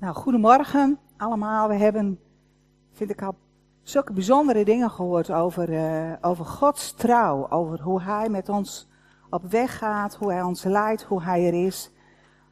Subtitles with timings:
[0.00, 1.68] Nou, goedemorgen allemaal.
[1.68, 2.20] We hebben,
[2.92, 3.34] vind ik al,
[3.82, 7.50] zulke bijzondere dingen gehoord over, uh, over Gods trouw.
[7.50, 8.88] Over hoe Hij met ons
[9.30, 11.90] op weg gaat, hoe Hij ons leidt, hoe Hij er is.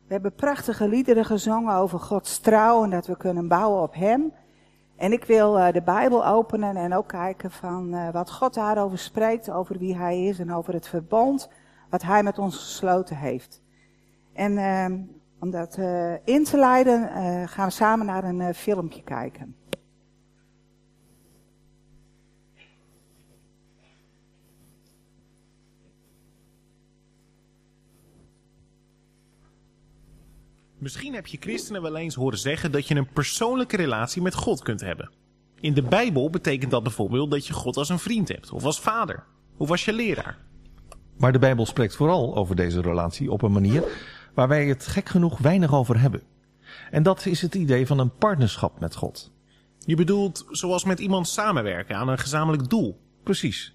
[0.07, 4.33] We hebben prachtige liederen gezongen over Gods trouw en dat we kunnen bouwen op Hem.
[4.97, 8.99] En ik wil uh, de Bijbel openen en ook kijken van uh, wat God daarover
[8.99, 11.51] spreekt, over wie Hij is en over het verbond
[11.91, 13.63] wat Hij met ons gesloten heeft.
[14.33, 14.87] En uh,
[15.39, 19.57] om dat uh, in te leiden uh, gaan we samen naar een uh, filmpje kijken.
[30.79, 34.63] Misschien heb je christenen wel eens horen zeggen dat je een persoonlijke relatie met God
[34.63, 35.11] kunt hebben.
[35.61, 38.81] In de Bijbel betekent dat bijvoorbeeld dat je God als een vriend hebt, of als
[38.81, 39.25] vader,
[39.57, 40.39] of als je leraar.
[41.17, 43.85] Maar de Bijbel spreekt vooral over deze relatie op een manier
[44.39, 46.23] waar wij het gek genoeg weinig over hebben.
[46.91, 49.33] En dat is het idee van een partnerschap met God.
[49.79, 53.01] Je bedoelt zoals met iemand samenwerken aan een gezamenlijk doel.
[53.23, 53.75] Precies.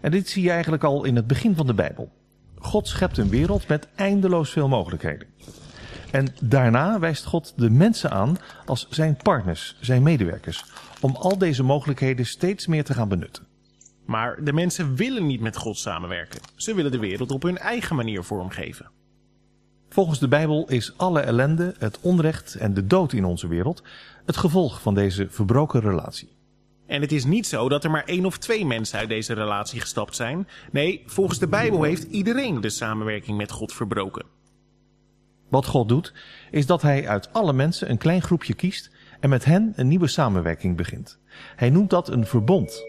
[0.00, 2.12] En dit zie je eigenlijk al in het begin van de Bijbel.
[2.58, 5.28] God schept een wereld met eindeloos veel mogelijkheden.
[6.10, 10.64] En daarna wijst God de mensen aan als zijn partners, zijn medewerkers,
[11.00, 13.46] om al deze mogelijkheden steeds meer te gaan benutten.
[14.06, 16.40] Maar de mensen willen niet met God samenwerken.
[16.56, 18.90] Ze willen de wereld op hun eigen manier vormgeven.
[19.92, 23.82] Volgens de Bijbel is alle ellende, het onrecht en de dood in onze wereld
[24.24, 26.28] het gevolg van deze verbroken relatie.
[26.86, 29.80] En het is niet zo dat er maar één of twee mensen uit deze relatie
[29.80, 30.48] gestapt zijn.
[30.72, 34.24] Nee, volgens de Bijbel heeft iedereen de samenwerking met God verbroken.
[35.48, 36.12] Wat God doet,
[36.50, 40.06] is dat hij uit alle mensen een klein groepje kiest en met hen een nieuwe
[40.06, 41.18] samenwerking begint.
[41.56, 42.84] Hij noemt dat een verbond.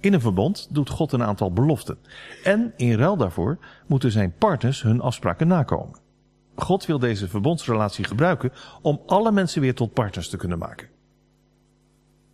[0.00, 1.98] In een verbond doet God een aantal beloften.
[2.44, 5.98] En in ruil daarvoor moeten zijn partners hun afspraken nakomen.
[6.54, 10.88] God wil deze verbondsrelatie gebruiken om alle mensen weer tot partners te kunnen maken.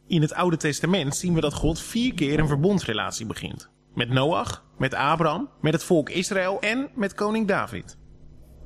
[0.07, 3.69] In het Oude Testament zien we dat God vier keer een verbondsrelatie begint.
[3.95, 7.97] Met Noach, met Abraham, met het volk Israël en met koning David.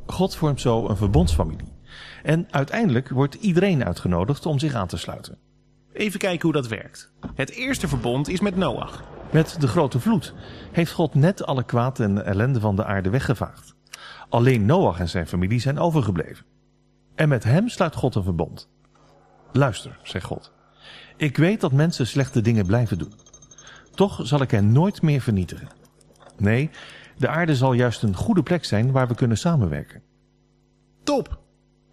[0.06, 1.72] God vormt zo een verbondsfamilie.
[2.22, 5.38] En uiteindelijk wordt iedereen uitgenodigd om zich aan te sluiten.
[5.98, 7.12] Even kijken hoe dat werkt.
[7.34, 9.04] Het eerste verbond is met Noach.
[9.32, 10.34] Met de grote vloed
[10.72, 13.74] heeft God net alle kwaad en ellende van de aarde weggevaagd.
[14.28, 16.44] Alleen Noach en zijn familie zijn overgebleven.
[17.14, 18.68] En met hem sluit God een verbond.
[19.52, 20.52] Luister, zegt God.
[21.16, 23.12] Ik weet dat mensen slechte dingen blijven doen.
[23.94, 25.68] Toch zal ik hen nooit meer vernietigen.
[26.36, 26.70] Nee,
[27.16, 30.02] de aarde zal juist een goede plek zijn waar we kunnen samenwerken.
[31.02, 31.38] Top!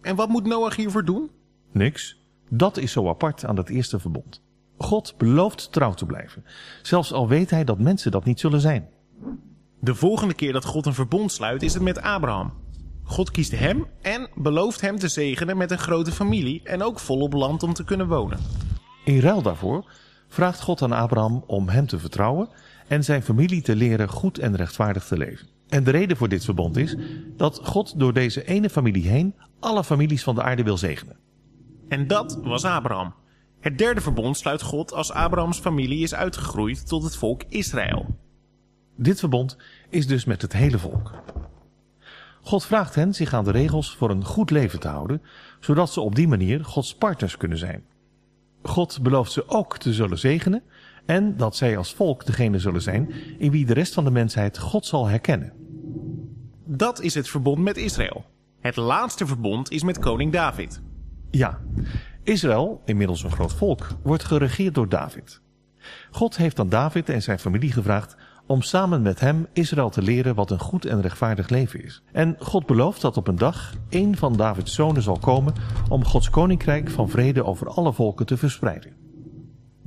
[0.00, 1.30] En wat moet Noach hiervoor doen?
[1.72, 2.25] Niks.
[2.48, 4.42] Dat is zo apart aan dat eerste verbond.
[4.78, 6.44] God belooft trouw te blijven,
[6.82, 8.88] zelfs al weet hij dat mensen dat niet zullen zijn.
[9.80, 12.52] De volgende keer dat God een verbond sluit is het met Abraham.
[13.02, 17.32] God kiest hem en belooft hem te zegenen met een grote familie en ook volop
[17.32, 18.38] land om te kunnen wonen.
[19.04, 19.90] In ruil daarvoor
[20.28, 22.48] vraagt God aan Abraham om hem te vertrouwen
[22.88, 25.48] en zijn familie te leren goed en rechtvaardig te leven.
[25.68, 26.96] En de reden voor dit verbond is
[27.36, 31.16] dat God door deze ene familie heen alle families van de aarde wil zegenen.
[31.88, 33.14] En dat was Abraham.
[33.60, 38.18] Het derde verbond sluit God als Abrahams familie is uitgegroeid tot het volk Israël.
[38.96, 39.56] Dit verbond
[39.88, 41.10] is dus met het hele volk.
[42.42, 45.22] God vraagt hen zich aan de regels voor een goed leven te houden,
[45.60, 47.84] zodat ze op die manier Gods partners kunnen zijn.
[48.62, 50.62] God belooft ze ook te zullen zegenen
[51.06, 54.58] en dat zij als volk degene zullen zijn in wie de rest van de mensheid
[54.58, 55.52] God zal herkennen.
[56.64, 58.24] Dat is het verbond met Israël.
[58.60, 60.82] Het laatste verbond is met koning David.
[61.30, 61.58] Ja,
[62.22, 65.40] Israël, inmiddels een groot volk, wordt geregeerd door David.
[66.10, 68.16] God heeft aan David en zijn familie gevraagd
[68.46, 72.02] om samen met hem Israël te leren wat een goed en rechtvaardig leven is.
[72.12, 75.54] En God belooft dat op een dag één van Davids zonen zal komen
[75.88, 79.05] om Gods koninkrijk van vrede over alle volken te verspreiden.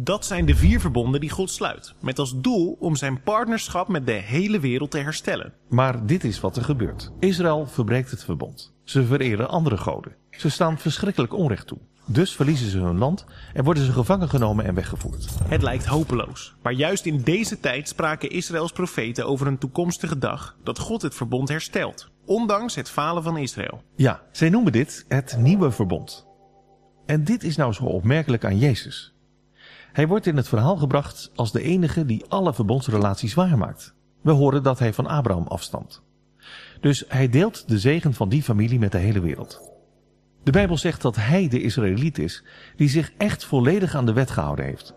[0.01, 4.05] Dat zijn de vier verbonden die God sluit, met als doel om zijn partnerschap met
[4.05, 5.53] de hele wereld te herstellen.
[5.69, 7.11] Maar dit is wat er gebeurt.
[7.19, 8.73] Israël verbreekt het verbond.
[8.83, 10.15] Ze vereren andere goden.
[10.31, 11.77] Ze staan verschrikkelijk onrecht toe.
[12.05, 15.27] Dus verliezen ze hun land en worden ze gevangen genomen en weggevoerd.
[15.43, 16.55] Het lijkt hopeloos.
[16.61, 21.15] Maar juist in deze tijd spraken Israëls profeten over een toekomstige dag dat God het
[21.15, 23.83] verbond herstelt, ondanks het falen van Israël.
[23.95, 26.27] Ja, zij noemen dit het nieuwe verbond.
[27.05, 29.13] En dit is nou zo opmerkelijk aan Jezus.
[29.99, 33.93] Hij wordt in het verhaal gebracht als de enige die alle verbondsrelaties waarmaakt.
[34.21, 36.01] We horen dat hij van Abraham afstamt.
[36.81, 39.61] Dus hij deelt de zegen van die familie met de hele wereld.
[40.43, 42.43] De Bijbel zegt dat hij de Israëliet is
[42.75, 44.93] die zich echt volledig aan de wet gehouden heeft.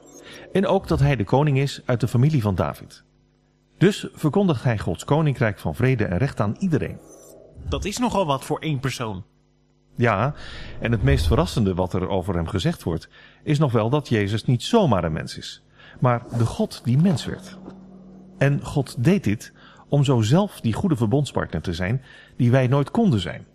[0.53, 3.05] En ook dat hij de koning is uit de familie van David.
[3.79, 6.99] Dus verkondigt hij Gods koninkrijk van vrede en recht aan iedereen.
[7.69, 9.25] Dat is nogal wat voor één persoon.
[9.95, 10.35] Ja,
[10.81, 13.09] en het meest verrassende wat er over hem gezegd wordt,
[13.43, 15.63] is nog wel dat Jezus niet zomaar een mens is,
[16.01, 17.59] maar de God die mens werd.
[18.39, 19.53] En God deed dit
[19.89, 22.03] om zo zelf die goede verbondspartner te zijn
[22.37, 23.47] die wij nooit konden zijn.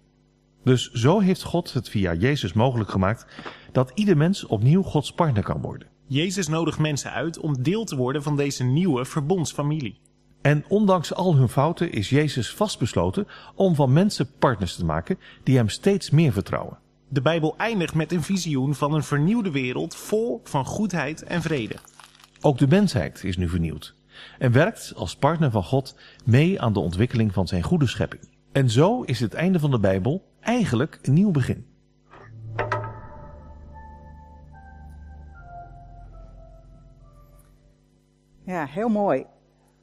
[0.63, 3.25] Dus zo heeft God het via Jezus mogelijk gemaakt
[3.72, 5.88] dat ieder mens opnieuw Gods partner kan worden.
[6.07, 10.00] Jezus nodigt mensen uit om deel te worden van deze nieuwe verbondsfamilie.
[10.42, 15.57] En ondanks al hun fouten is Jezus vastbesloten om van mensen partners te maken die
[15.57, 16.78] hem steeds meer vertrouwen.
[17.10, 21.75] De Bijbel eindigt met een visioen van een vernieuwde wereld vol van goedheid en vrede.
[22.42, 23.95] Ook de mensheid is nu vernieuwd
[24.39, 25.95] en werkt als partner van God
[26.25, 28.22] mee aan de ontwikkeling van zijn goede schepping.
[28.51, 31.66] En zo is het einde van de Bijbel eigenlijk een nieuw begin.
[38.45, 39.25] Ja, heel mooi.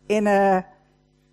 [0.06, 0.56] In, uh,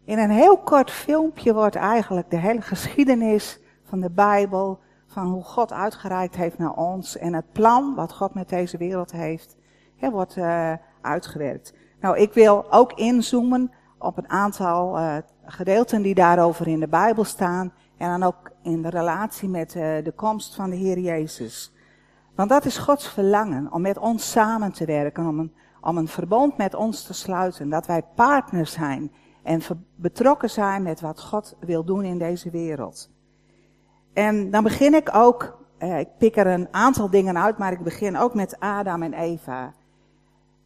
[0.06, 5.44] in een heel kort filmpje wordt eigenlijk de hele geschiedenis van de Bijbel, van hoe
[5.44, 9.56] God uitgereikt heeft naar ons en het plan wat God met deze wereld heeft,
[10.00, 11.74] wordt uh, uitgewerkt.
[12.00, 15.16] Nou, ik wil ook inzoomen op een aantal uh,
[15.46, 20.14] gedeelten die daarover in de Bijbel staan en dan ook in de relatie met de
[20.16, 21.74] komst van de Heer Jezus.
[22.36, 26.08] Want dat is Gods verlangen, om met ons samen te werken, om een om een
[26.08, 27.70] verbond met ons te sluiten.
[27.70, 29.12] Dat wij partners zijn
[29.44, 29.62] en
[29.96, 33.10] betrokken zijn met wat God wil doen in deze wereld.
[34.14, 37.84] En dan begin ik ook, eh, ik pik er een aantal dingen uit, maar ik
[37.84, 39.74] begin ook met Adam en Eva.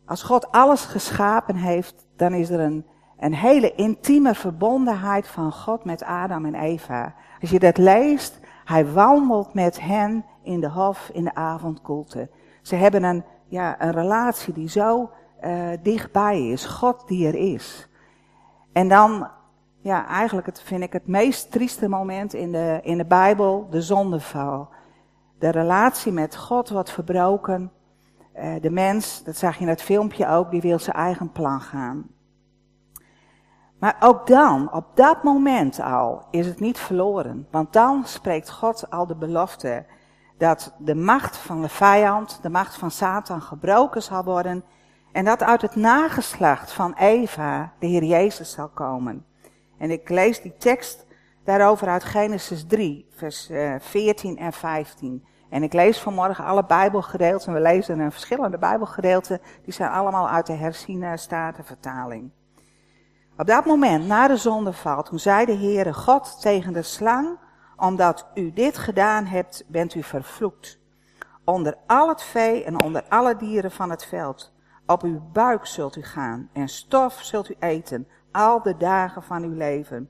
[0.06, 2.86] Als God alles geschapen heeft, dan is er een,
[3.18, 7.16] een hele intieme verbondenheid van God met Adam en Eva.
[7.42, 12.30] Als je dat leest, hij wandelt met hen in de hof in de avondkoelte.
[12.62, 15.10] Ze hebben een ja, een relatie die zo
[15.44, 16.66] uh, dichtbij is.
[16.66, 17.90] God die er is.
[18.74, 19.28] En dan,
[19.82, 23.82] ja, eigenlijk het, vind ik het meest trieste moment in de, in de Bijbel, de
[23.82, 24.70] zondeval.
[25.40, 27.72] De relatie met God wordt verbroken.
[28.36, 31.62] Uh, de mens, dat zag je in het filmpje ook, die wil zijn eigen plan
[31.62, 32.08] gaan.
[33.80, 37.48] Maar ook dan, op dat moment al, is het niet verloren.
[37.52, 39.86] Want dan spreekt God al de belofte
[40.38, 44.64] dat de macht van de vijand, de macht van Satan gebroken zal worden
[45.12, 49.26] en dat uit het nageslacht van Eva de Heer Jezus zal komen.
[49.78, 51.06] En ik lees die tekst
[51.44, 53.50] daarover uit Genesis 3, vers
[53.80, 55.26] 14 eh, en 15.
[55.50, 57.54] En ik lees vanmorgen alle Bijbelgedeelten.
[57.54, 59.42] We lezen een verschillende Bijbelgedeelten.
[59.64, 62.32] Die zijn allemaal uit de herziene statenvertaling.
[63.38, 67.38] Op dat moment, na de zondeval, toen zei de Heere God tegen de slang,
[67.78, 70.80] omdat u dit gedaan hebt, bent u vervloekt.
[71.44, 74.54] Onder al het vee en onder alle dieren van het veld.
[74.86, 79.44] Op uw buik zult u gaan en stof zult u eten, al de dagen van
[79.44, 80.10] uw leven.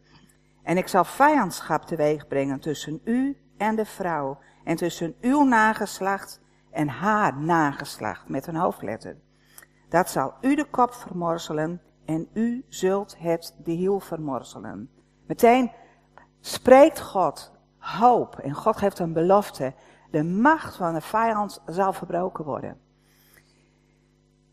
[0.64, 6.42] En ik zal vijandschap teweeg brengen tussen u en de vrouw, en tussen uw nageslacht
[6.72, 9.18] en haar nageslacht, met een hoofdletter.
[9.90, 14.90] Dat zal u de kop vermorzelen, en u zult het de hiel vermorzelen.
[15.28, 15.72] Meteen
[16.42, 17.52] spreekt God
[17.86, 18.36] hoop.
[18.36, 19.74] En God geeft een belofte.
[20.12, 22.78] De macht van de vijand zal verbroken worden.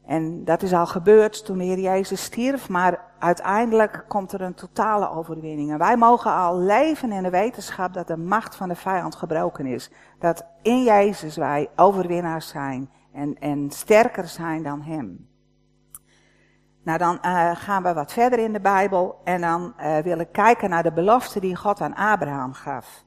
[0.06, 5.10] En dat is al gebeurd toen de Jezus stierf, maar uiteindelijk komt er een totale
[5.10, 5.70] overwinning.
[5.70, 9.66] En wij mogen al leven in de wetenschap dat de macht van de vijand gebroken
[9.66, 9.90] is.
[10.18, 15.30] Dat in Jezus wij overwinnaars zijn en, en sterker zijn dan Hem.
[16.84, 20.32] Nou, dan uh, gaan we wat verder in de Bijbel en dan uh, wil ik
[20.32, 23.04] kijken naar de belofte die God aan Abraham gaf.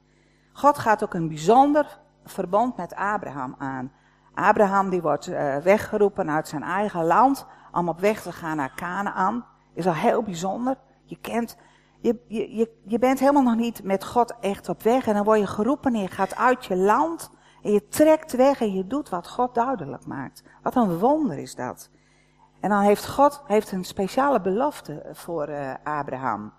[0.56, 3.92] God gaat ook een bijzonder verbond met Abraham aan.
[4.34, 8.72] Abraham die wordt uh, weggeroepen uit zijn eigen land om op weg te gaan naar
[8.74, 9.44] Canaan.
[9.74, 10.76] Is al heel bijzonder.
[11.04, 11.56] Je kent,
[12.00, 15.06] je, je, je, bent helemaal nog niet met God echt op weg.
[15.06, 17.30] En dan word je geroepen en je gaat uit je land.
[17.62, 20.42] En je trekt weg en je doet wat God duidelijk maakt.
[20.62, 21.90] Wat een wonder is dat.
[22.60, 26.52] En dan heeft God heeft een speciale belofte voor uh, Abraham.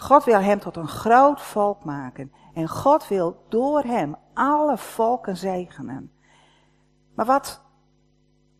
[0.00, 2.32] God wil hem tot een groot volk maken.
[2.54, 6.12] En God wil door hem alle volken zegenen.
[7.14, 7.62] Maar wat,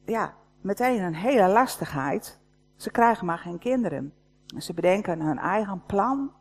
[0.04, 2.40] ja, meteen een hele lastigheid.
[2.76, 4.14] Ze krijgen maar geen kinderen.
[4.58, 6.32] Ze bedenken hun eigen plan.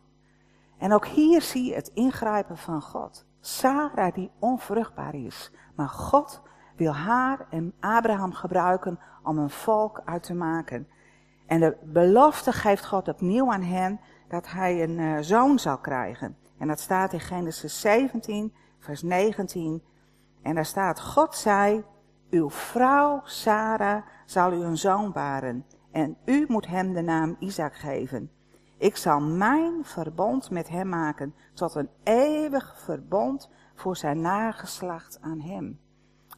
[0.77, 3.25] En ook hier zie je het ingrijpen van God.
[3.39, 5.51] Sarah die onvruchtbaar is.
[5.75, 6.41] Maar God
[6.75, 10.87] wil haar en Abraham gebruiken om een volk uit te maken.
[11.45, 16.37] En de belofte geeft God opnieuw aan hen dat hij een uh, zoon zal krijgen.
[16.57, 19.83] En dat staat in Genesis 17, vers 19.
[20.41, 21.83] En daar staat, God zei,
[22.29, 25.65] uw vrouw Sarah zal u een zoon baren.
[25.91, 28.31] En u moet hem de naam Isaac geven.
[28.77, 35.39] Ik zal mijn verbond met hem maken tot een eeuwig verbond voor zijn nageslacht aan
[35.39, 35.79] hem.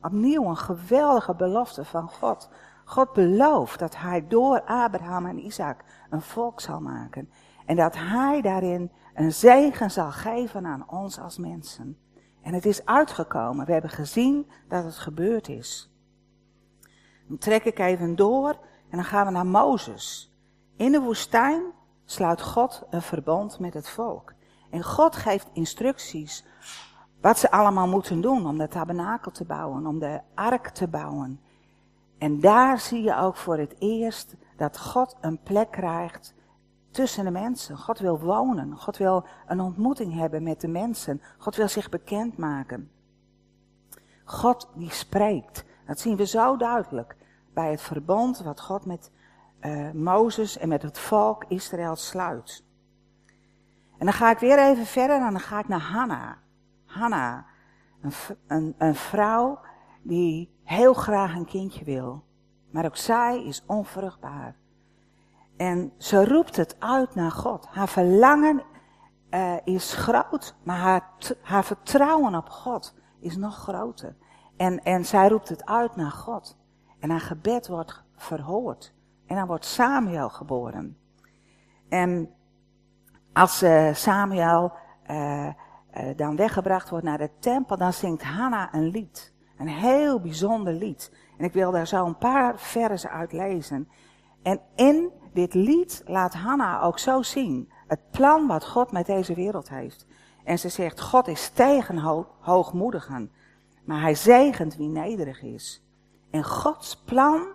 [0.02, 2.50] Opnieuw een geweldige belofte van God.
[2.86, 7.30] God belooft dat hij door Abraham en Isaac een volk zal maken.
[7.72, 11.98] En dat hij daarin een zegen zal geven aan ons als mensen.
[12.42, 13.66] En het is uitgekomen.
[13.66, 15.92] We hebben gezien dat het gebeurd is.
[17.28, 18.50] Dan trek ik even door
[18.90, 20.36] en dan gaan we naar Mozes.
[20.76, 21.64] In de woestijn
[22.06, 24.34] sluit God een verbond met het volk.
[24.70, 26.46] En God geeft instructies
[27.22, 31.42] wat ze allemaal moeten doen om de tabernakel te bouwen, om de ark te bouwen.
[32.18, 36.34] En daar zie je ook voor het eerst dat God een plek krijgt
[36.92, 37.78] tussen de mensen.
[37.78, 38.78] God wil wonen.
[38.78, 41.22] God wil een ontmoeting hebben met de mensen.
[41.38, 42.92] God wil zich bekendmaken.
[44.24, 45.64] God die spreekt.
[45.86, 47.16] Dat zien we zo duidelijk
[47.54, 49.12] bij het verbond wat God met
[49.62, 52.64] uh, Mozes en met het volk Israël sluit.
[53.98, 56.38] En dan ga ik weer even verder en dan ga ik naar Hanna.
[56.86, 57.46] Hanna,
[58.02, 58.12] een,
[58.48, 59.60] een, een vrouw
[60.02, 62.24] die heel graag een kindje wil.
[62.70, 64.56] Maar ook zij is onvruchtbaar.
[65.58, 67.68] En ze roept het uit naar God.
[67.68, 68.64] Haar verlangen
[69.30, 74.16] uh, is groot, maar haar, haar vertrouwen op God is nog groter.
[74.58, 76.58] En, en zij roept het uit naar God.
[77.00, 78.94] En haar gebed wordt verhoord.
[79.26, 80.98] En dan wordt Samuel geboren.
[81.90, 82.30] En
[83.34, 84.74] als uh, Samuel
[85.12, 85.50] uh,
[86.16, 89.34] dan weggebracht wordt naar de tempel, dan zingt Hanna een lied.
[89.58, 91.12] Een heel bijzonder lied.
[91.38, 93.90] En ik wil daar zo een paar versen uit lezen.
[94.44, 99.34] En in dit lied laat Hanna ook zo zien het plan wat God met deze
[99.34, 100.06] wereld heeft.
[100.44, 103.32] En ze zegt, God is tegen ho hoogmoedigen,
[103.84, 105.84] maar hij zegent wie nederig is.
[106.30, 107.48] En Gods plan,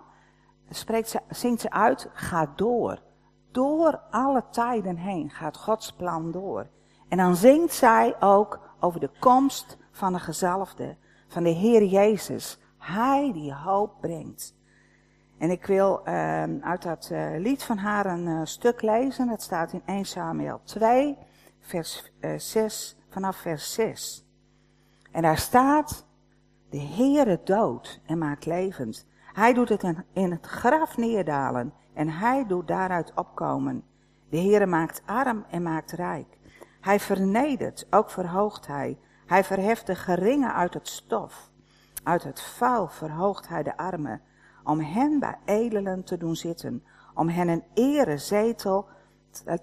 [0.69, 3.01] spreekt ze, zingt ze uit, gaat door.
[3.51, 6.67] Door alle tijden heen gaat Gods plan door.
[7.07, 12.59] En dan zingt zij ook over de komst van de gezalfde, van de Heer Jezus.
[12.77, 14.55] Hij die hoop brengt.
[15.37, 19.27] En ik wil uh, uit dat uh, lied van haar een uh, stuk lezen.
[19.27, 21.17] Dat staat in 1 Samuel 2,
[21.59, 24.25] vers 6, eh, vanaf vers 6.
[25.11, 26.05] En daar staat,
[26.69, 29.05] de Heere dood en maakt levend.
[29.33, 33.83] Hij doet het in het graf neerdalen en hij doet daaruit opkomen.
[34.29, 36.37] De Heere maakt arm en maakt rijk.
[36.81, 38.97] Hij vernedert, ook verhoogt hij.
[39.25, 41.49] Hij verheft de geringen uit het stof.
[42.03, 44.21] Uit het vuil verhoogt hij de armen
[44.67, 46.83] om hen bij edelen te doen zitten,
[47.13, 48.87] om hen een erezetel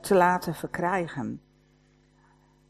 [0.00, 1.42] te laten verkrijgen.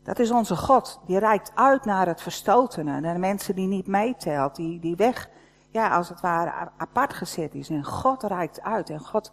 [0.03, 3.87] Dat is onze God, die reikt uit naar het verstotene, naar de mensen die niet
[3.87, 5.31] meetelt, die, die weg,
[5.71, 7.69] ja, als het ware apart gezet is.
[7.69, 9.33] En God reikt uit en God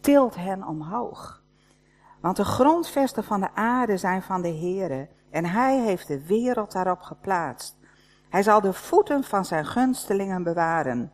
[0.00, 1.42] tilt hen omhoog.
[2.20, 6.72] Want de grondvesten van de aarde zijn van de Heere en hij heeft de wereld
[6.72, 7.76] daarop geplaatst.
[8.28, 11.12] Hij zal de voeten van zijn gunstelingen bewaren.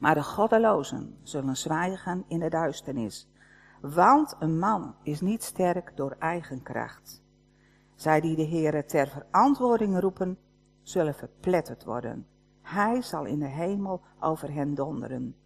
[0.00, 3.28] Maar de goddelozen zullen zwijgen in de duisternis.
[3.80, 7.22] Want een man is niet sterk door eigen kracht.
[7.94, 10.38] Zij die de Heere ter verantwoording roepen,
[10.82, 12.26] zullen verpletterd worden.
[12.62, 15.36] Hij zal in de hemel over hen donderen.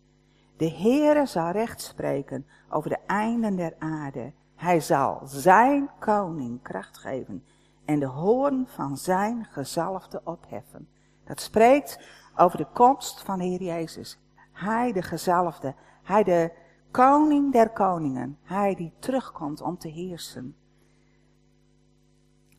[0.56, 4.32] De Heere zal recht spreken over de einden der aarde.
[4.54, 7.44] Hij zal zijn koning kracht geven
[7.84, 10.88] en de hoorn van zijn gezalfde opheffen.
[11.24, 11.98] Dat spreekt
[12.36, 14.18] over de komst van de Heer Jezus.
[14.54, 16.52] Hij de gezalfde, hij de
[16.90, 20.56] koning der koningen, hij die terugkomt om te heersen.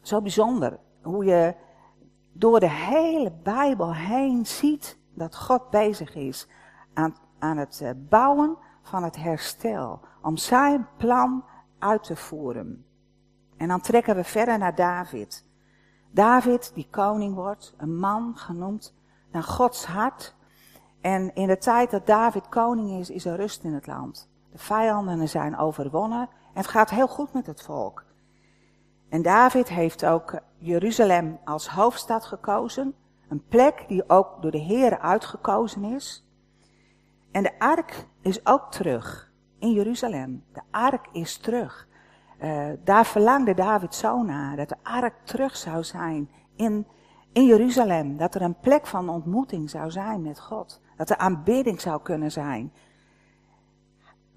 [0.01, 1.55] Zo bijzonder hoe je
[2.33, 6.47] door de hele Bijbel heen ziet dat God bezig is
[6.93, 11.43] aan, aan het eh, bouwen van het herstel, om zijn plan
[11.79, 12.85] uit te voeren.
[13.57, 15.45] En dan trekken we verder naar David.
[16.11, 18.95] David, die koning wordt, een man genoemd
[19.31, 20.35] naar Gods hart,
[21.05, 24.29] en in de tijd dat David koning is, is er rust in het land.
[24.51, 28.05] De vijanden zijn overwonnen en het gaat heel goed met het volk.
[29.09, 32.93] En David heeft ook Jeruzalem als hoofdstad gekozen.
[33.29, 36.25] Een plek die ook door de Heer uitgekozen is.
[37.31, 40.43] En de ark is ook terug in Jeruzalem.
[40.53, 41.87] De ark is terug.
[42.41, 46.87] Uh, daar verlangde David zo naar, dat de ark terug zou zijn in,
[47.33, 48.17] in Jeruzalem.
[48.17, 50.83] Dat er een plek van ontmoeting zou zijn met God.
[50.95, 52.73] Dat er aanbidding zou kunnen zijn.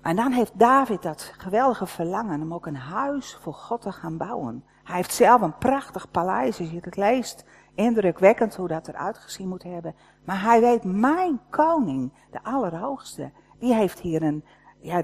[0.02, 4.16] En dan heeft David dat geweldige verlangen om ook een huis voor God te gaan
[4.16, 4.64] bouwen.
[4.84, 7.44] Hij heeft zelf een prachtig paleis, als je het leest.
[7.74, 9.94] Indrukwekkend hoe dat eruit gezien moet hebben.
[10.24, 14.44] Maar hij weet, mijn koning, de Allerhoogste, die heeft hier een,
[14.80, 15.02] ja,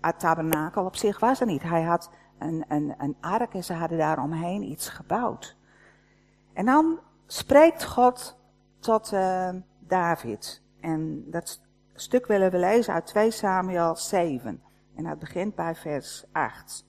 [0.00, 1.62] het tabernakel op zich was er niet.
[1.62, 5.56] Hij had een, een, een ark en ze hadden daaromheen iets gebouwd.
[6.52, 8.36] En dan spreekt God
[8.78, 9.48] tot uh,
[9.86, 10.62] David.
[10.80, 11.60] En dat
[11.94, 14.62] stuk willen we lezen uit 2 Samuel 7.
[14.94, 16.86] En dat begint bij vers 8.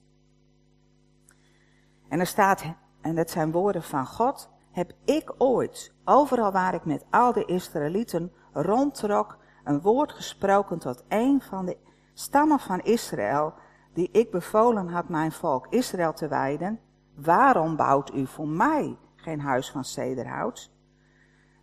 [2.08, 2.64] En er staat,
[3.00, 7.44] en dat zijn woorden van God, heb ik ooit, overal waar ik met al de
[7.44, 11.76] Israëlieten rondtrok, een woord gesproken tot een van de
[12.14, 13.54] stammen van Israël,
[13.92, 16.80] die ik bevolen had mijn volk Israël te wijden,
[17.14, 20.70] waarom bouwt u voor mij geen huis van cederhout?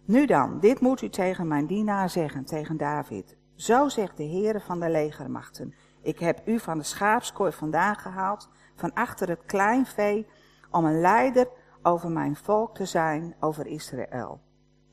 [0.05, 3.37] Nu dan, dit moet u tegen mijn dienaar zeggen, tegen David.
[3.55, 5.73] Zo zegt de Heere van de legermachten.
[6.01, 10.27] Ik heb u van de schaapskooi vandaan gehaald, van achter het kleinvee,
[10.71, 11.47] om een leider
[11.81, 14.41] over mijn volk te zijn, over Israël.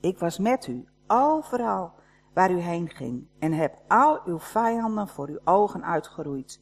[0.01, 1.93] Ik was met u, overal
[2.35, 6.61] waar u heen ging, en heb al uw vijanden voor uw ogen uitgeroeid.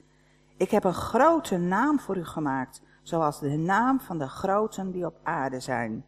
[0.57, 5.07] Ik heb een grote naam voor u gemaakt, zoals de naam van de groten die
[5.07, 6.05] op aarde zijn.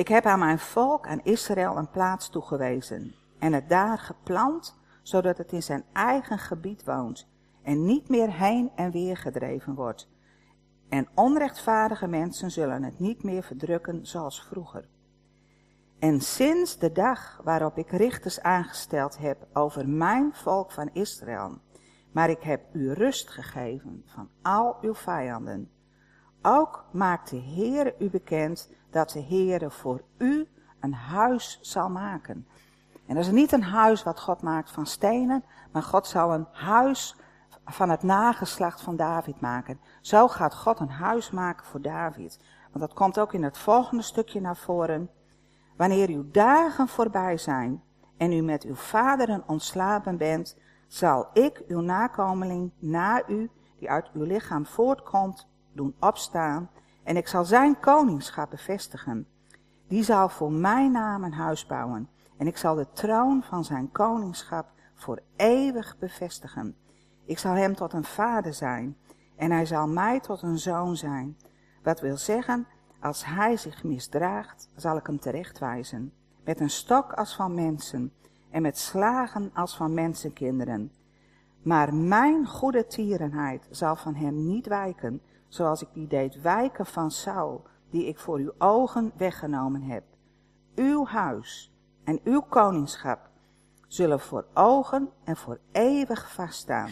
[0.00, 5.38] Ik heb aan mijn volk, aan Israël, een plaats toegewezen en het daar geplant, zodat
[5.38, 7.28] het in zijn eigen gebied woont
[7.62, 10.08] en niet meer heen en weer gedreven wordt.
[10.88, 14.88] En onrechtvaardige mensen zullen het niet meer verdrukken zoals vroeger.
[15.98, 21.58] En sinds de dag waarop ik richters aangesteld heb over mijn volk van Israël,
[22.12, 25.70] maar ik heb u rust gegeven van al uw vijanden.
[26.42, 30.48] Ook maakt de Heere u bekend dat de Heere voor u
[30.80, 32.46] een huis zal maken.
[33.06, 36.46] En dat is niet een huis wat God maakt van stenen, maar God zal een
[36.52, 37.16] huis
[37.64, 39.80] van het nageslacht van David maken.
[40.00, 42.40] Zo gaat God een huis maken voor David.
[42.72, 45.10] Want dat komt ook in het volgende stukje naar voren.
[45.76, 47.82] Wanneer uw dagen voorbij zijn
[48.16, 50.56] en u met uw vaderen ontslapen bent,
[50.88, 56.70] zal ik uw nakomeling na u, die uit uw lichaam voortkomt, doen opstaan.
[57.02, 59.26] En ik zal zijn koningschap bevestigen.
[59.88, 62.08] Die zal voor mijn naam een huis bouwen.
[62.36, 66.76] En ik zal de troon van zijn koningschap voor eeuwig bevestigen.
[67.24, 68.96] Ik zal hem tot een vader zijn.
[69.36, 71.36] En hij zal mij tot een zoon zijn.
[71.82, 72.66] Wat wil zeggen,
[73.00, 76.12] als hij zich misdraagt, zal ik hem terechtwijzen.
[76.44, 78.12] Met een stok als van mensen
[78.50, 80.92] en met slagen als van mensenkinderen.
[81.62, 87.10] Maar mijn goede tierenheid zal van hem niet wijken, zoals ik die deed wijken van
[87.10, 90.04] Saul, die ik voor uw ogen weggenomen heb.
[90.74, 91.72] Uw huis
[92.04, 93.30] en uw koningschap
[93.86, 96.90] zullen voor ogen en voor eeuwig vaststaan.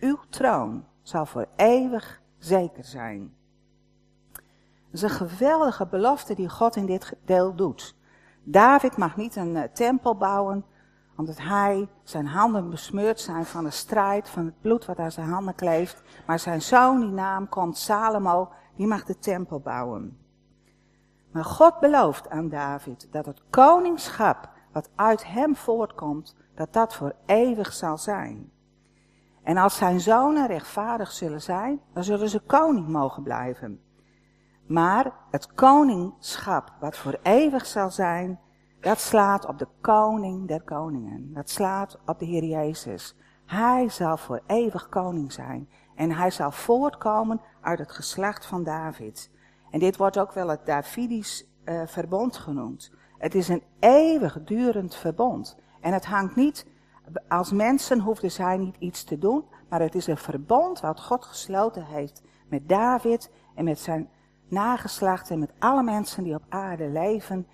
[0.00, 3.34] Uw troon zal voor eeuwig zeker zijn.
[4.32, 4.42] Dat
[4.90, 7.96] is een geweldige belofte die God in dit deel doet.
[8.44, 10.64] David mag niet een uh, tempel bouwen,
[11.16, 15.28] omdat hij, zijn handen besmeurd zijn van de strijd, van het bloed wat aan zijn
[15.28, 16.02] handen kleeft.
[16.26, 20.18] Maar zijn zoon, die naam komt, Salomo, die mag de tempel bouwen.
[21.32, 27.14] Maar God belooft aan David dat het koningschap wat uit hem voortkomt, dat dat voor
[27.26, 28.50] eeuwig zal zijn.
[29.42, 33.80] En als zijn zonen rechtvaardig zullen zijn, dan zullen ze koning mogen blijven.
[34.66, 38.40] Maar het koningschap wat voor eeuwig zal zijn,
[38.82, 41.32] dat slaat op de koning der koningen.
[41.34, 43.16] Dat slaat op de Heer Jezus.
[43.46, 45.68] Hij zal voor eeuwig koning zijn.
[45.94, 49.30] En hij zal voortkomen uit het geslacht van David.
[49.70, 52.92] En dit wordt ook wel het Davidisch uh, verbond genoemd.
[53.18, 55.56] Het is een eeuwigdurend verbond.
[55.80, 56.66] En het hangt niet,
[57.28, 61.24] als mensen hoefden zij niet iets te doen, maar het is een verbond wat God
[61.24, 64.10] gesloten heeft met David en met zijn
[64.48, 67.46] nageslacht en met alle mensen die op aarde leven.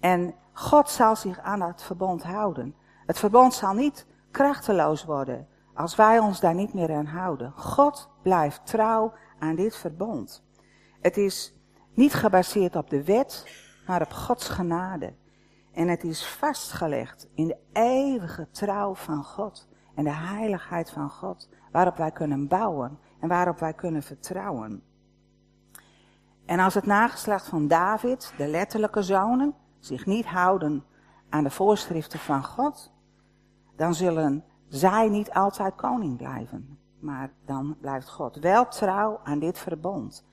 [0.00, 2.74] En God zal zich aan dat verbond houden.
[3.06, 7.52] Het verbond zal niet krachteloos worden als wij ons daar niet meer aan houden.
[7.56, 10.44] God blijft trouw aan dit verbond.
[11.00, 11.54] Het is
[11.94, 13.46] niet gebaseerd op de wet,
[13.86, 15.14] maar op Gods genade.
[15.72, 21.48] En het is vastgelegd in de eeuwige trouw van God en de heiligheid van God,
[21.72, 24.82] waarop wij kunnen bouwen en waarop wij kunnen vertrouwen.
[26.46, 30.84] En als het nageslacht van David, de letterlijke zonen, zich niet houden
[31.28, 32.92] aan de voorschriften van God,
[33.76, 36.78] dan zullen zij niet altijd koning blijven.
[37.00, 40.24] Maar dan blijft God wel trouw aan dit verbond.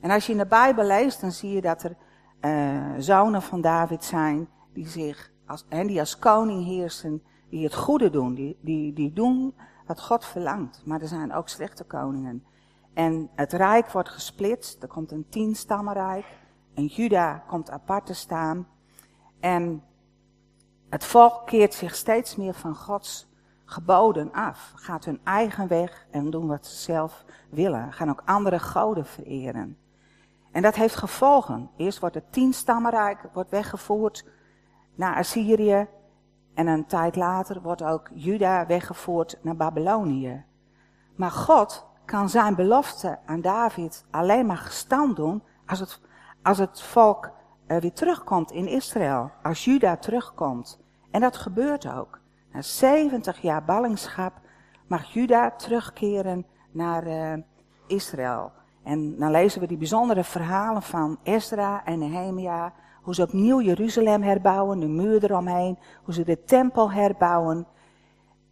[0.00, 1.96] En als je in de Bijbel leest, dan zie je dat er
[2.40, 7.74] uh, zonen van David zijn die zich als, en die als koning heersen, die het
[7.74, 9.54] goede doen, die, die, die doen
[9.86, 10.82] wat God verlangt.
[10.84, 12.44] Maar er zijn ook slechte koningen.
[12.94, 14.82] En het rijk wordt gesplitst.
[14.82, 16.24] Er komt een tienstammenrijk.
[16.74, 18.66] En Juda komt apart te staan.
[19.40, 19.82] En
[20.88, 23.28] het volk keert zich steeds meer van Gods
[23.64, 28.58] geboden af, gaat hun eigen weg en doen wat ze zelf willen, gaan ook andere
[28.58, 29.78] goden vereren.
[30.52, 31.70] En dat heeft gevolgen.
[31.76, 34.24] Eerst wordt het tienstammenrijk wordt weggevoerd
[34.94, 35.86] naar Assyrië.
[36.54, 40.44] En een tijd later wordt ook Juda weggevoerd naar Babylonië.
[41.14, 46.00] Maar God kan zijn belofte aan David alleen maar gestand doen als het,
[46.42, 47.30] als het volk
[47.78, 49.30] weer terugkomt in Israël.
[49.42, 50.80] Als Juda terugkomt.
[51.10, 52.20] En dat gebeurt ook.
[52.52, 54.32] Na 70 jaar ballingschap
[54.86, 57.32] mag Juda terugkeren naar uh,
[57.86, 58.52] Israël.
[58.82, 62.72] En dan lezen we die bijzondere verhalen van Ezra en Nehemia.
[63.02, 65.78] Hoe ze opnieuw Jeruzalem herbouwen, de muur eromheen.
[66.02, 67.66] Hoe ze de tempel herbouwen.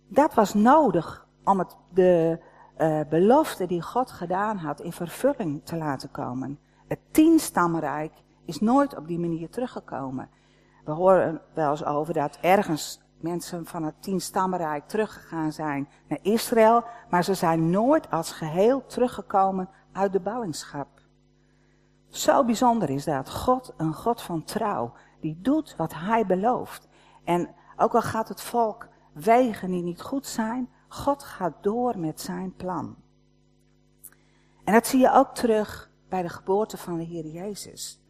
[0.08, 2.38] Dat was nodig om het, de
[2.78, 6.58] uh, belofte die God gedaan had in vervulling te laten komen.
[6.88, 8.12] Het tienstammenrijk
[8.48, 10.28] is nooit op die manier teruggekomen.
[10.84, 16.84] We horen wel eens over dat ergens mensen van het tienstammenrijk teruggegaan zijn naar Israël,
[17.10, 20.88] maar ze zijn nooit als geheel teruggekomen uit de ballingschap.
[22.08, 23.30] Zo bijzonder is dat.
[23.30, 26.88] God, een God van trouw, die doet wat hij belooft.
[27.24, 32.20] En ook al gaat het volk wegen die niet goed zijn, God gaat door met
[32.20, 32.96] zijn plan.
[34.64, 38.00] En dat zie je ook terug bij de geboorte van de Heer Jezus.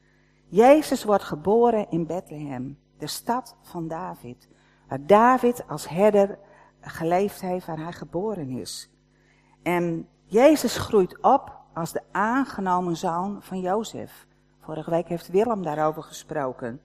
[0.48, 4.48] Jezus wordt geboren in Bethlehem, de stad van David.
[4.88, 6.38] Waar David als herder
[6.80, 8.90] geleefd heeft, waar hij geboren is.
[9.62, 14.26] En Jezus groeit op als de aangenomen zoon van Jozef.
[14.61, 16.80] Vorige week heeft Willem daarover gesproken.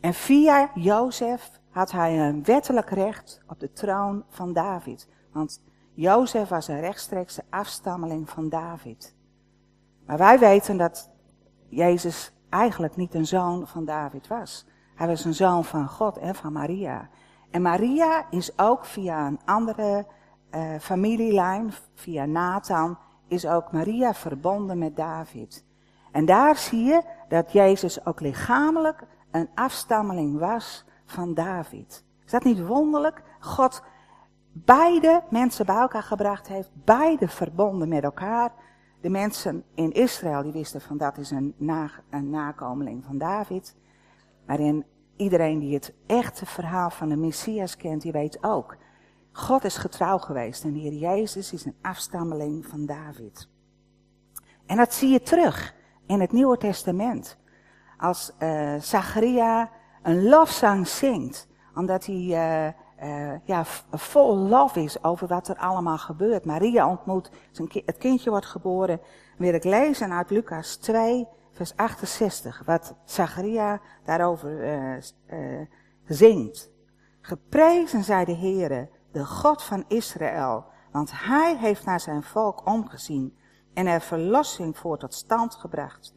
[0.00, 5.08] En via Jozef had hij een wettelijk recht op de troon van David.
[5.32, 5.62] Want
[5.94, 9.14] Jozef was een rechtstreekse afstammeling van David.
[10.06, 11.10] Maar wij weten dat
[11.68, 14.66] Jezus eigenlijk niet een zoon van David was.
[14.94, 17.08] Hij was een zoon van God en van Maria.
[17.50, 20.06] En Maria is ook via een andere
[20.54, 25.64] uh, familielijn, via Nathan, is ook Maria verbonden met David.
[26.12, 32.04] En daar zie je dat Jezus ook lichamelijk een afstammeling was van David.
[32.24, 33.22] Is dat niet wonderlijk?
[33.40, 33.82] God
[34.52, 38.52] beide mensen bij elkaar gebracht heeft, beide verbonden met elkaar.
[39.00, 43.76] De mensen in Israël die wisten van dat is een, na, een nakomeling van David.
[44.46, 44.84] Maar in
[45.16, 48.76] iedereen die het echte verhaal van de Messias kent, die weet ook.
[49.32, 53.48] God is getrouw geweest en de Heer Jezus is een afstammeling van David.
[54.66, 55.74] En dat zie je terug
[56.06, 57.38] in het Nieuwe Testament.
[57.96, 59.70] Als uh, Zacharia
[60.02, 65.98] een lofzang zingt, omdat hij uh, uh, ja, vol lof is over wat er allemaal
[65.98, 66.44] gebeurt.
[66.44, 67.30] Maria ontmoet,
[67.84, 69.00] het kindje wordt geboren.
[69.38, 75.02] Wil ik lezen uit Lucas 2, vers 68, wat Zacharia daarover
[76.06, 76.70] zingt.
[77.20, 83.36] Geprezen zij de Heere, de God van Israël, want hij heeft naar zijn volk omgezien
[83.74, 86.14] en er verlossing voor tot stand gebracht.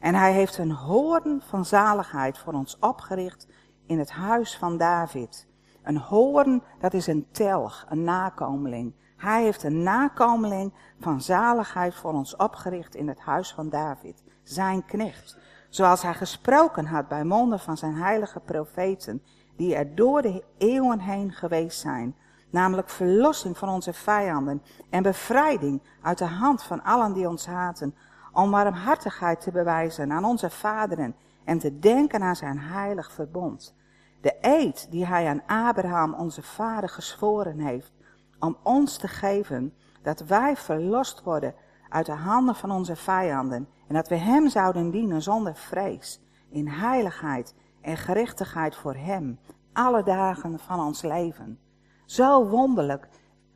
[0.00, 3.46] En hij heeft een hoorn van zaligheid voor ons opgericht
[3.86, 5.46] in het huis van David.
[5.82, 8.92] Een hoorn, dat is een telg, een nakomeling.
[9.16, 14.84] Hij heeft een nakomeling van zaligheid voor ons opgericht in het huis van David, zijn
[14.84, 15.38] knecht.
[15.68, 19.22] Zoals hij gesproken had bij monden van zijn heilige profeten,
[19.56, 22.16] die er door de eeuwen heen geweest zijn.
[22.50, 27.94] Namelijk verlossing van onze vijanden en bevrijding uit de hand van allen die ons haten,
[28.32, 31.14] om warmhartigheid te bewijzen aan onze vaderen
[31.44, 33.74] en te denken aan zijn heilig verbond.
[34.22, 37.92] De eed die hij aan Abraham, onze vader, gezworen heeft,
[38.38, 41.54] om ons te geven dat wij verlost worden
[41.88, 46.68] uit de handen van onze vijanden en dat we hem zouden dienen zonder vrees, in
[46.68, 49.38] heiligheid en gerechtigheid voor hem,
[49.72, 51.58] alle dagen van ons leven.
[52.04, 53.08] Zo wonderlijk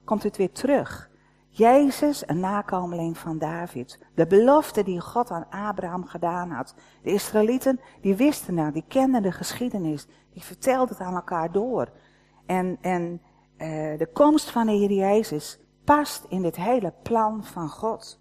[0.04, 1.10] komt het weer terug.
[1.56, 3.98] Jezus, een nakomeling van David.
[4.14, 6.74] De belofte die God aan Abraham gedaan had.
[7.02, 10.06] De Israëlieten, die wisten nou, die kenden de geschiedenis.
[10.32, 11.88] Die vertelden het aan elkaar door.
[12.46, 13.22] En, en
[13.58, 18.20] uh, de komst van de Heer Jezus past in dit hele plan van God.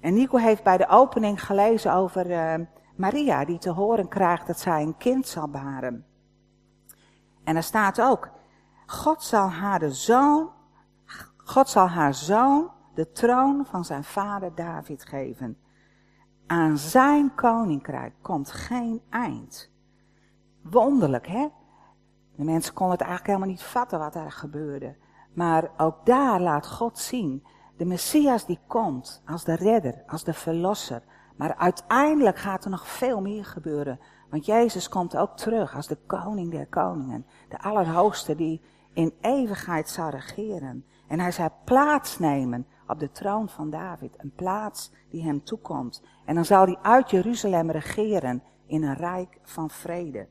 [0.00, 4.60] En Nico heeft bij de opening gelezen over uh, Maria, die te horen krijgt dat
[4.60, 6.06] zij een kind zal baren.
[7.44, 8.30] En er staat ook,
[8.86, 10.50] God zal haar de zoon
[11.50, 15.58] God zal haar zoon de troon van zijn vader David geven.
[16.46, 19.70] Aan zijn koninkrijk komt geen eind.
[20.62, 21.48] Wonderlijk, hè?
[22.36, 24.96] De mensen konden het eigenlijk helemaal niet vatten wat er gebeurde.
[25.34, 30.34] Maar ook daar laat God zien, de Messias die komt als de redder, als de
[30.34, 31.02] verlosser.
[31.36, 34.00] Maar uiteindelijk gaat er nog veel meer gebeuren.
[34.28, 37.26] Want Jezus komt ook terug als de koning der koningen.
[37.48, 40.84] De allerhoogste die in eeuwigheid zal regeren.
[41.10, 46.02] En hij zal plaatsnemen op de troon van David, een plaats die hem toekomt.
[46.24, 50.26] En dan zal hij uit Jeruzalem regeren in een rijk van vrede.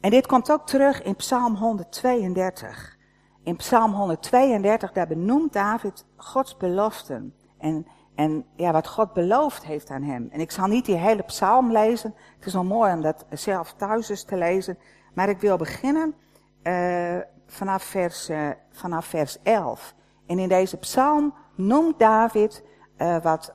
[0.00, 2.98] En dit komt ook terug in Psalm 132.
[3.42, 7.34] In Psalm 132, daar benoemt David Gods beloften.
[7.58, 10.28] En, en ja, wat God beloofd heeft aan hem.
[10.30, 12.14] En ik zal niet die hele psalm lezen.
[12.36, 14.78] Het is wel mooi om dat zelf thuis eens te lezen.
[15.14, 16.14] Maar ik wil beginnen
[16.62, 17.18] uh,
[17.52, 19.94] vanaf, vers, uh, vanaf vers 11.
[20.26, 22.64] En in deze psalm noemt David
[22.98, 23.54] uh, wat.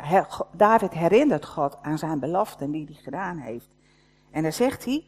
[0.00, 3.68] Her, David herinnert God aan zijn beloften die hij gedaan heeft.
[4.30, 5.04] En dan zegt hij.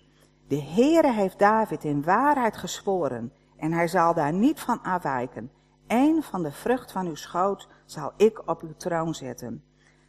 [0.49, 5.51] De Heere heeft David in waarheid gezworen en hij zal daar niet van afwijken.
[5.87, 9.65] Eén van de vrucht van uw schoot zal ik op uw troon zetten.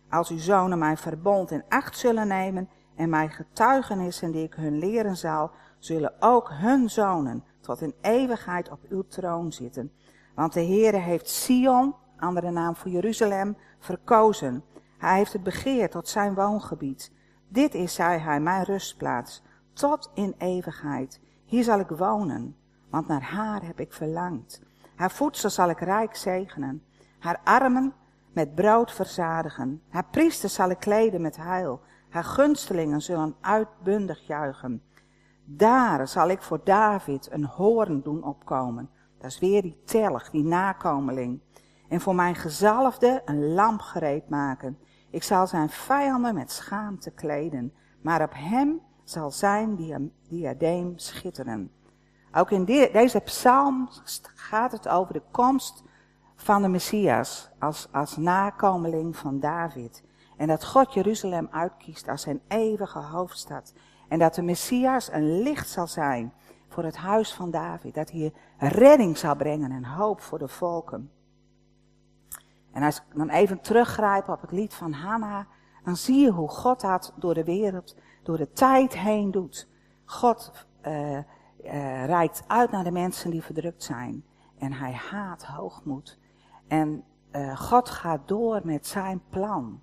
[0.09, 4.77] Als uw zonen mijn verbond in acht zullen nemen en mijn getuigenissen die ik hun
[4.77, 9.91] leren zal, zullen ook hun zonen tot in eeuwigheid op uw troon zitten.
[10.35, 14.63] Want de Heere heeft Sion, andere naam voor Jeruzalem, verkozen.
[14.97, 17.11] Hij heeft het begeerd tot zijn woongebied.
[17.47, 21.19] Dit is, zei hij, mijn rustplaats tot in eeuwigheid.
[21.45, 22.55] Hier zal ik wonen,
[22.89, 24.61] want naar haar heb ik verlangd.
[24.95, 26.83] Haar voedsel zal ik rijk zegenen,
[27.19, 27.93] haar armen
[28.33, 29.81] met brood verzadigen.
[29.89, 34.81] Haar priesters zal ik kleden met heil, haar gunstelingen zullen uitbundig juichen.
[35.57, 38.89] Daar zal ik voor David een hoorn doen opkomen.
[39.17, 41.39] Dat is weer die telg, die nakomeling.
[41.89, 44.77] En voor mijn gezalfde een lamp gereed maken.
[45.09, 49.75] Ik zal zijn vijanden met schaamte kleden, maar op hem zal zijn
[50.27, 51.71] diadeem schitteren.
[52.33, 53.89] Ook in deze psalm
[54.35, 55.83] gaat het over de komst
[56.35, 60.03] van de Messias als, als nakomeling van David.
[60.37, 63.73] En dat God Jeruzalem uitkiest als zijn eeuwige hoofdstad.
[64.11, 66.33] En dat de Messias een licht zal zijn
[66.67, 67.93] voor het huis van David.
[67.93, 71.11] Dat hij redding zal brengen en hoop voor de volken.
[72.71, 75.47] En als ik dan even teruggrijp op het lied van Hanna,
[75.83, 79.67] dan zie je hoe God dat door de wereld door de tijd heen doet.
[80.05, 80.51] God
[80.85, 81.23] uh, uh,
[82.05, 84.25] reikt uit naar de mensen die verdrukt zijn.
[84.57, 86.19] En hij haat hoogmoed.
[86.67, 89.81] En uh, God gaat door met zijn plan.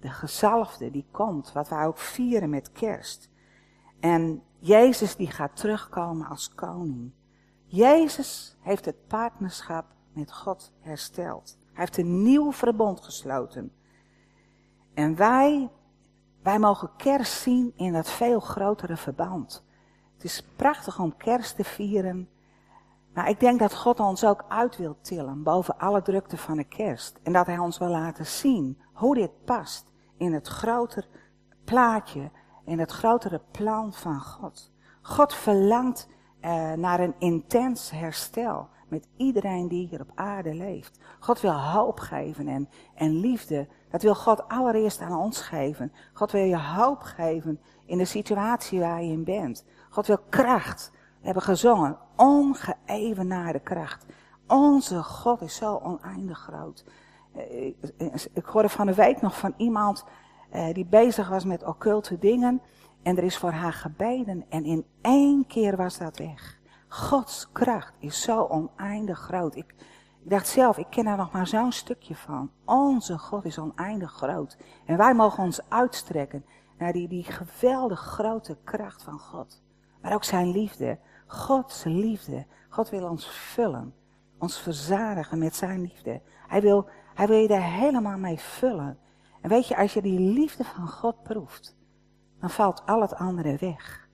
[0.00, 3.32] De gezalfde die komt, wat wij ook vieren met kerst.
[4.04, 7.12] En Jezus die gaat terugkomen als koning.
[7.64, 11.58] Jezus heeft het partnerschap met God hersteld.
[11.60, 13.72] Hij heeft een nieuw verbond gesloten.
[14.94, 15.70] En wij
[16.42, 19.64] wij mogen kerst zien in dat veel grotere verband.
[20.14, 22.28] Het is prachtig om kerst te vieren.
[23.14, 26.64] Maar ik denk dat God ons ook uit wil tillen boven alle drukte van de
[26.64, 27.18] kerst.
[27.22, 31.06] En dat Hij ons wil laten zien hoe dit past in het grotere
[31.64, 32.30] plaatje,
[32.64, 34.72] in het grotere plan van God.
[35.02, 36.08] God verlangt
[36.40, 40.98] uh, naar een intens herstel met iedereen die hier op aarde leeft.
[41.20, 45.92] God wil hoop geven en, en liefde dat wil God allereerst aan ons geven.
[46.12, 49.64] God wil je hoop geven in de situatie waar je in bent.
[49.90, 50.90] God wil kracht.
[50.92, 54.06] We hebben gezongen, ongeëvenaarde kracht.
[54.46, 56.84] Onze God is zo oneindig groot.
[57.32, 57.74] Eh,
[58.32, 60.04] ik hoorde van de week nog van iemand
[60.54, 62.62] eh, die bezig was met occulte dingen.
[63.02, 66.58] En er is voor haar gebeden en in één keer was dat weg.
[66.88, 69.56] Gods kracht is zo oneindig groot.
[69.56, 69.74] Ik,
[70.22, 72.50] dacht zelf, ik ken er nog maar zo'n stukje van.
[72.64, 74.56] Onze God is oneindig groot.
[74.86, 76.44] En wij mogen ons uitstrekken
[76.78, 79.62] naar die, die geweldig grote kracht van God.
[80.00, 80.98] Maar ook zijn liefde.
[81.26, 82.46] Gods liefde.
[82.68, 83.94] God wil ons vullen.
[84.38, 86.20] Ons verzadigen met zijn liefde.
[86.46, 88.98] Hij wil, hij wil je daar helemaal mee vullen.
[89.44, 91.76] En weet je, als je die liefde van God proeft,
[92.40, 94.08] dan valt al het andere weg.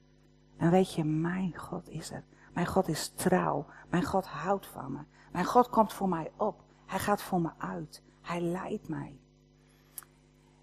[0.59, 2.25] Dan weet je, mijn God is er.
[2.53, 3.67] Mijn God is trouw.
[3.91, 4.99] Mijn God houdt van me.
[5.33, 6.63] Mijn God komt voor mij op.
[6.87, 8.03] Hij gaat voor me uit.
[8.21, 9.19] Hij leidt mij.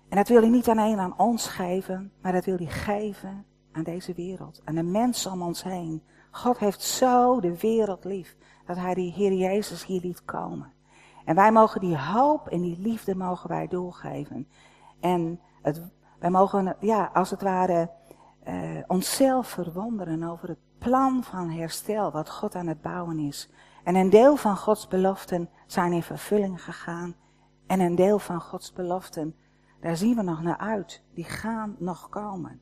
[0.09, 3.83] En dat wil hij niet alleen aan ons geven, maar dat wil hij geven aan
[3.83, 4.61] deze wereld.
[4.63, 6.03] Aan de mensen om ons heen.
[6.31, 10.73] God heeft zo de wereld lief dat hij die Heer Jezus hier liet komen.
[11.27, 14.47] En wij mogen die hoop en die liefde mogen wij doorgeven.
[14.99, 15.81] En het,
[16.19, 17.89] wij mogen, ja, als het ware,
[18.47, 18.53] uh,
[18.87, 23.49] onszelf verwonderen over het plan van herstel wat God aan het bouwen is.
[23.83, 27.15] En een deel van Gods beloften zijn in vervulling gegaan.
[27.65, 29.35] En een deel van Gods beloften,
[29.79, 31.03] daar zien we nog naar uit.
[31.13, 32.61] Die gaan nog komen.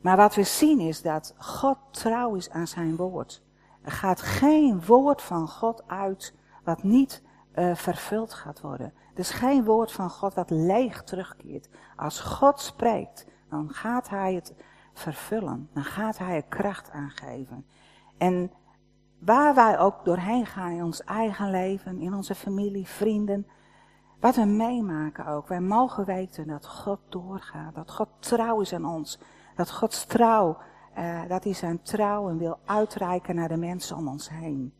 [0.00, 3.42] Maar wat we zien is dat God trouw is aan zijn woord.
[3.82, 7.26] Er gaat geen woord van God uit wat niet
[7.58, 8.92] uh, vervuld gaat worden.
[9.12, 11.68] Er is geen woord van God wat leeg terugkeert.
[11.96, 14.54] Als God spreekt, dan gaat hij het
[14.92, 15.68] vervullen.
[15.72, 17.66] Dan gaat hij er kracht aan geven.
[18.18, 18.52] En
[19.18, 23.46] waar wij ook doorheen gaan in ons eigen leven, in onze familie, vrienden,
[24.20, 25.48] wat we meemaken ook.
[25.48, 29.18] Wij mogen weten dat God doorgaat, dat God trouw is aan ons,
[29.54, 30.56] dat Gods trouw,
[30.98, 34.72] uh, dat hij zijn trouw en wil uitreiken naar de mensen om ons heen.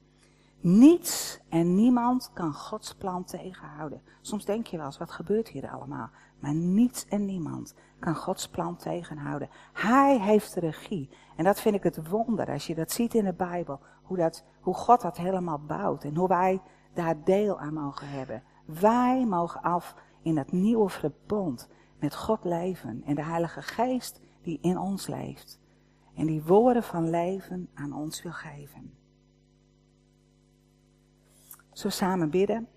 [0.60, 4.02] Niets en niemand kan Gods plan tegenhouden.
[4.20, 6.10] Soms denk je wel eens, wat gebeurt hier allemaal?
[6.38, 9.48] Maar niets en niemand kan Gods plan tegenhouden.
[9.72, 11.10] Hij heeft de regie.
[11.36, 13.80] En dat vind ik het wonder als je dat ziet in de Bijbel.
[14.02, 16.04] Hoe, dat, hoe God dat helemaal bouwt.
[16.04, 16.60] En hoe wij
[16.94, 18.42] daar deel aan mogen hebben.
[18.64, 21.68] Wij mogen af in dat nieuwe verbond
[21.98, 23.02] met God leven.
[23.04, 25.60] En de Heilige Geest die in ons leeft.
[26.14, 28.97] En die woorden van leven aan ons wil geven.
[31.78, 32.68] Zo samen bidden.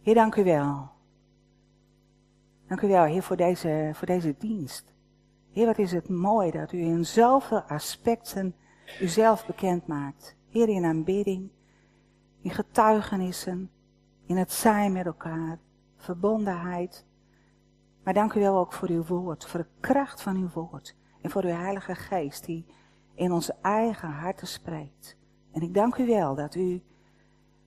[0.00, 0.90] Heer, dank u wel.
[2.66, 4.94] Dank u wel, Heer, voor deze, voor deze dienst.
[5.50, 8.54] Heer, wat is het mooi dat u in zoveel aspecten
[9.00, 10.36] uzelf bekend maakt.
[10.48, 11.50] Heer, in aanbidding,
[12.40, 13.70] in getuigenissen,
[14.26, 15.58] in het zijn met elkaar,
[15.96, 17.06] verbondenheid.
[18.02, 20.96] Maar dank u wel ook voor uw woord, voor de kracht van uw woord.
[21.20, 22.66] En voor uw Heilige Geest die
[23.20, 25.16] in onze eigen harten spreekt.
[25.52, 26.82] En ik dank u wel dat u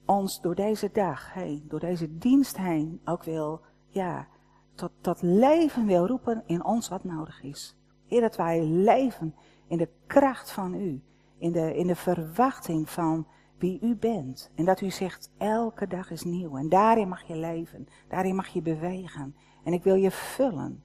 [0.05, 4.27] ons door deze dag heen, door deze dienst heen, ook wil, ja,
[4.75, 7.77] tot, tot leven wil roepen in ons wat nodig is.
[8.05, 9.35] Heer, dat wij leven
[9.67, 11.01] in de kracht van u,
[11.37, 14.51] in de, in de verwachting van wie u bent.
[14.55, 16.57] En dat u zegt, elke dag is nieuw.
[16.57, 19.35] En daarin mag je leven, daarin mag je bewegen.
[19.63, 20.83] En ik wil je vullen.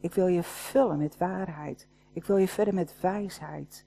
[0.00, 1.88] Ik wil je vullen met waarheid.
[2.12, 3.85] Ik wil je verder met wijsheid.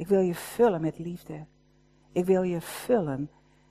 [0.00, 1.46] Ik wil je vullen met liefde.
[2.12, 3.30] Ik wil je vullen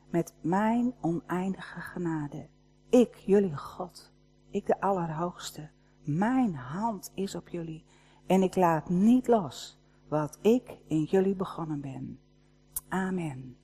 [0.09, 2.47] met mijn oneindige genade.
[2.89, 4.13] Ik, jullie God,
[4.49, 5.69] ik de Allerhoogste,
[6.03, 7.85] mijn hand is op jullie
[8.27, 12.19] en ik laat niet los wat ik in jullie begonnen ben.
[12.89, 13.57] Amen.